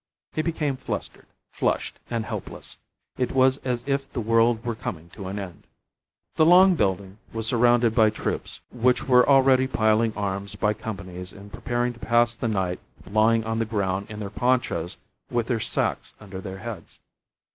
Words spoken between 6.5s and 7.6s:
building was